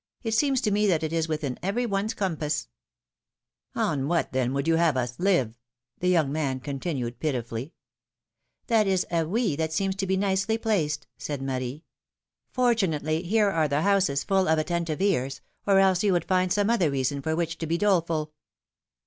[0.23, 2.69] It seems to me that is within every one's compass!"
[3.75, 5.59] '^On what, then, would you have us live?"
[5.99, 7.75] the young man continued, pitifully.
[8.67, 11.83] ^^That is a we that seems to me nicely placed," said Marie.
[12.49, 16.51] Fortunately, here are the houses full of atten tive ears, or else you would find
[16.51, 18.33] some other reason for which to be doleful."